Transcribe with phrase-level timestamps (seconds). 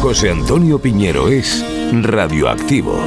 [0.00, 3.00] José Antonio Piñero es radioactivo.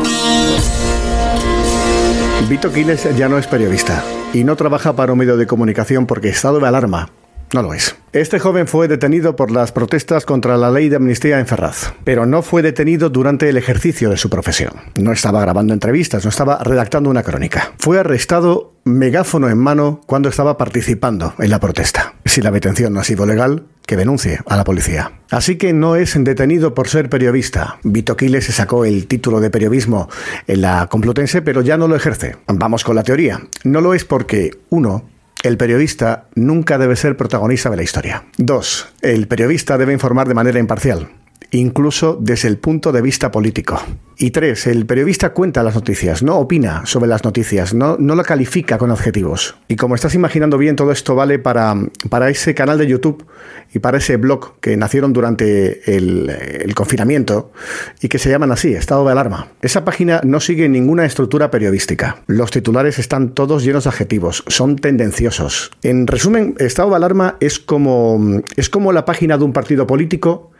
[2.49, 6.29] Vito Quiles ya no es periodista y no trabaja para un medio de comunicación porque
[6.29, 7.09] estado de alarma
[7.53, 7.95] no lo es.
[8.13, 12.25] Este joven fue detenido por las protestas contra la ley de amnistía en Ferraz, pero
[12.25, 14.73] no fue detenido durante el ejercicio de su profesión.
[14.99, 17.71] No estaba grabando entrevistas, no estaba redactando una crónica.
[17.77, 22.15] Fue arrestado megáfono en mano cuando estaba participando en la protesta.
[22.25, 25.19] Si la detención no ha sido legal, que denuncie a la policía.
[25.29, 27.79] Así que no es detenido por ser periodista.
[27.83, 30.09] Vito Quiles se sacó el título de periodismo
[30.47, 32.37] en la Complutense, pero ya no lo ejerce.
[32.47, 33.41] Vamos con la teoría.
[33.63, 35.05] No lo es porque, uno,
[35.43, 38.23] el periodista nunca debe ser protagonista de la historia.
[38.37, 41.09] Dos, el periodista debe informar de manera imparcial
[41.51, 43.81] incluso desde el punto de vista político.
[44.17, 48.23] Y tres, el periodista cuenta las noticias, no opina sobre las noticias, no, no lo
[48.23, 49.55] califica con adjetivos.
[49.67, 51.75] Y como estás imaginando bien, todo esto vale para,
[52.09, 53.25] para ese canal de YouTube
[53.73, 57.51] y para ese blog que nacieron durante el, el confinamiento
[57.99, 59.47] y que se llaman así, estado de alarma.
[59.61, 62.21] Esa página no sigue ninguna estructura periodística.
[62.27, 65.71] Los titulares están todos llenos de adjetivos, son tendenciosos.
[65.81, 70.51] En resumen, estado de alarma es como, es como la página de un partido político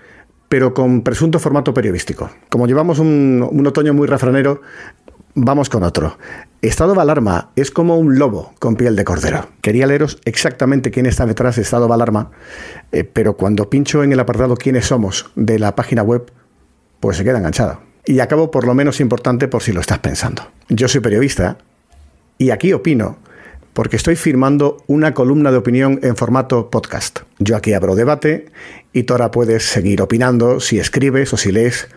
[0.52, 2.30] pero con presunto formato periodístico.
[2.50, 4.62] Como llevamos un, otoño muy refranero,
[5.34, 6.18] Vamos con otro.
[6.62, 9.48] Estado de alarma es como un lobo con piel de cordero.
[9.62, 12.32] Quería leeros exactamente quién está detrás de estado de alarma,
[12.92, 16.30] eh, pero cuando pincho en el apartado quiénes somos de la página web,
[17.00, 17.80] pues se queda enganchado.
[18.06, 20.52] Y acabo por lo menos importante por si lo estás pensando.
[20.68, 21.60] Yo soy periodista
[22.38, 23.20] y aquí opino
[23.74, 27.20] porque estoy firmando una columna de opinión en formato podcast.
[27.40, 28.46] Yo aquí abro debate
[28.94, 31.88] y tú ahora puedes seguir opinando si escribes o si lees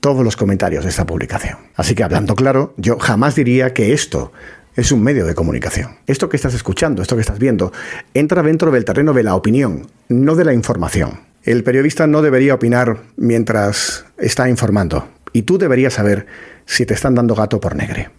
[0.00, 1.58] todos los comentarios de esta publicación.
[1.74, 4.32] Así que hablando claro, yo jamás diría que esto
[4.76, 5.96] es un medio de comunicación.
[6.06, 7.72] Esto que estás escuchando, esto que estás viendo,
[8.14, 11.20] entra dentro del terreno de la opinión, no de la información.
[11.42, 16.26] El periodista no debería opinar mientras está informando y tú deberías saber
[16.66, 18.10] si te están dando gato por negre.